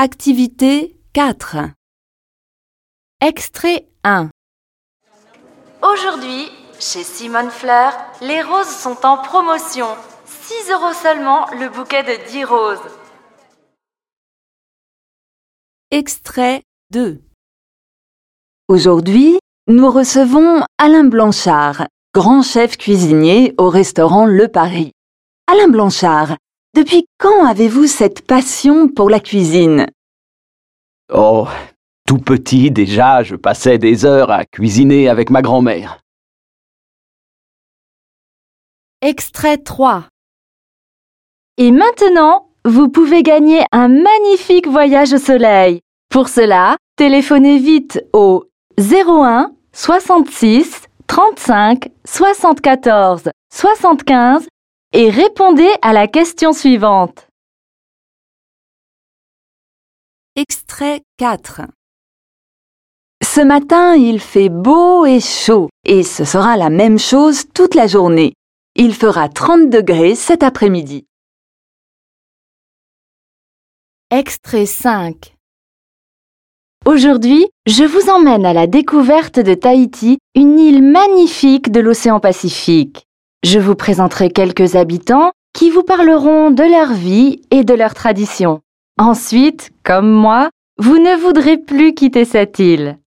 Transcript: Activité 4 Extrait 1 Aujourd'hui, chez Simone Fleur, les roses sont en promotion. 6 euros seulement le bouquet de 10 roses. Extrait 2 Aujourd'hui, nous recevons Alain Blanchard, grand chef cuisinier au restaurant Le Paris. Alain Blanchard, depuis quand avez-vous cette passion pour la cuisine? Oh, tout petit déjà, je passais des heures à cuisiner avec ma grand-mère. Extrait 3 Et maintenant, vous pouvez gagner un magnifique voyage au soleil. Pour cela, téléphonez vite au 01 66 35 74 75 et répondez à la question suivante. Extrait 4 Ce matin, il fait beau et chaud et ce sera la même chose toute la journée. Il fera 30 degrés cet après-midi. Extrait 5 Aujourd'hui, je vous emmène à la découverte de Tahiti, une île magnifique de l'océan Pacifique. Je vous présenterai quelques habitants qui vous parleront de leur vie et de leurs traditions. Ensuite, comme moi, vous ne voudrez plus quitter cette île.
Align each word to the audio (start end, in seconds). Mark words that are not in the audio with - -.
Activité 0.00 0.96
4 1.12 1.56
Extrait 3.20 3.88
1 4.04 4.30
Aujourd'hui, 5.82 6.46
chez 6.78 7.02
Simone 7.02 7.50
Fleur, 7.50 7.92
les 8.20 8.40
roses 8.42 8.68
sont 8.68 9.04
en 9.04 9.16
promotion. 9.16 9.88
6 10.24 10.70
euros 10.70 10.92
seulement 10.92 11.46
le 11.50 11.68
bouquet 11.68 12.04
de 12.04 12.30
10 12.30 12.44
roses. 12.44 12.78
Extrait 15.90 16.62
2 16.92 17.20
Aujourd'hui, 18.68 19.40
nous 19.66 19.90
recevons 19.90 20.62
Alain 20.78 21.06
Blanchard, 21.06 21.88
grand 22.14 22.42
chef 22.42 22.78
cuisinier 22.78 23.52
au 23.58 23.68
restaurant 23.68 24.26
Le 24.26 24.46
Paris. 24.46 24.92
Alain 25.48 25.66
Blanchard, 25.66 26.36
depuis 26.78 27.08
quand 27.18 27.44
avez-vous 27.44 27.88
cette 27.88 28.24
passion 28.24 28.86
pour 28.86 29.10
la 29.10 29.18
cuisine? 29.18 29.86
Oh, 31.12 31.48
tout 32.06 32.18
petit 32.18 32.70
déjà, 32.70 33.24
je 33.24 33.34
passais 33.34 33.78
des 33.78 34.04
heures 34.04 34.30
à 34.30 34.44
cuisiner 34.44 35.08
avec 35.08 35.30
ma 35.30 35.42
grand-mère. 35.42 35.98
Extrait 39.02 39.58
3 39.58 40.04
Et 41.56 41.72
maintenant, 41.72 42.50
vous 42.64 42.88
pouvez 42.88 43.24
gagner 43.24 43.64
un 43.72 43.88
magnifique 43.88 44.68
voyage 44.68 45.12
au 45.12 45.18
soleil. 45.18 45.80
Pour 46.10 46.28
cela, 46.28 46.76
téléphonez 46.94 47.58
vite 47.58 48.04
au 48.12 48.44
01 48.78 49.50
66 49.72 50.82
35 51.08 51.88
74 52.04 53.30
75 53.52 54.46
et 54.92 55.10
répondez 55.10 55.70
à 55.82 55.92
la 55.92 56.08
question 56.08 56.52
suivante. 56.52 57.28
Extrait 60.36 61.02
4 61.18 61.62
Ce 63.22 63.40
matin, 63.40 63.94
il 63.94 64.20
fait 64.20 64.48
beau 64.48 65.04
et 65.04 65.20
chaud 65.20 65.68
et 65.84 66.02
ce 66.02 66.24
sera 66.24 66.56
la 66.56 66.70
même 66.70 66.98
chose 66.98 67.44
toute 67.52 67.74
la 67.74 67.86
journée. 67.86 68.34
Il 68.76 68.94
fera 68.94 69.28
30 69.28 69.68
degrés 69.70 70.14
cet 70.14 70.42
après-midi. 70.42 71.06
Extrait 74.10 74.66
5 74.66 75.34
Aujourd'hui, 76.86 77.46
je 77.66 77.84
vous 77.84 78.08
emmène 78.08 78.46
à 78.46 78.54
la 78.54 78.66
découverte 78.66 79.40
de 79.40 79.54
Tahiti, 79.54 80.18
une 80.34 80.58
île 80.58 80.82
magnifique 80.82 81.70
de 81.70 81.80
l'océan 81.80 82.20
Pacifique. 82.20 83.07
Je 83.44 83.60
vous 83.60 83.76
présenterai 83.76 84.30
quelques 84.30 84.74
habitants 84.74 85.30
qui 85.54 85.70
vous 85.70 85.84
parleront 85.84 86.50
de 86.50 86.64
leur 86.64 86.92
vie 86.92 87.40
et 87.52 87.62
de 87.62 87.72
leurs 87.72 87.94
traditions. 87.94 88.60
Ensuite, 88.98 89.70
comme 89.84 90.10
moi, 90.10 90.50
vous 90.78 90.98
ne 90.98 91.16
voudrez 91.16 91.56
plus 91.56 91.94
quitter 91.94 92.24
cette 92.24 92.58
île. 92.58 92.98